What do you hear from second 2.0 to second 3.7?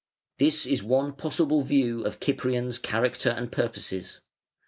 of Cyprian's character and